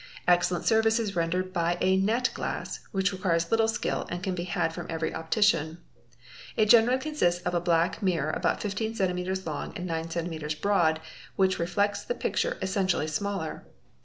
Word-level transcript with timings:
_Excellent 0.27 0.65
service 0.65 0.97
is 0.97 1.15
rendered 1.15 1.53
by 1.53 1.77
a 1.79 1.95
net 1.95 2.31
glass, 2.33 2.79
which 2.91 3.11
requires 3.13 3.51
little 3.51 3.67
skill. 3.67 4.07
and 4.09 4.23
can 4.23 4.33
be 4.33 4.45
had 4.45 4.73
from 4.73 4.87
every 4.89 5.13
optician. 5.13 5.77
It 6.57 6.69
generally 6.71 6.97
consists 6.97 7.43
of 7.43 7.53
a 7.53 7.61
black 7.61 8.01
~ 8.01 8.01
mirror 8.01 8.31
about 8.31 8.61
15 8.63 8.95
cm 8.95 9.45
long 9.45 9.77
and 9.77 9.85
9 9.85 10.05
cm 10.05 10.59
broad 10.59 11.01
which 11.35 11.59
reflects 11.59 12.01
the 12.03 12.15
picture 12.15 12.57
essenti 12.63 12.95
ally 12.95 13.05
smaller. 13.05 13.67